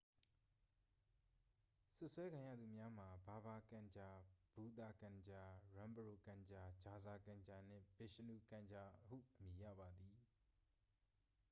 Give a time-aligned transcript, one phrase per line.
[1.93, 4.09] စွပ်စွဲခံရသူများမှာ ဘာဘာ ကန်ဂျာ
[4.51, 5.43] ဘူသာ ကန်ဂျာ
[5.75, 10.17] ရန်ပရို ကန်ဂျာ ဂျာဇာ ကန်ဂျာနှင့် ဗစ်ရှ်နု ကန်ဂျာဟု အမည်ရပါသည်